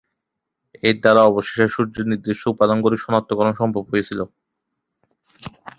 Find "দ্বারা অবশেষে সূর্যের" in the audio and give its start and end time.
1.01-2.09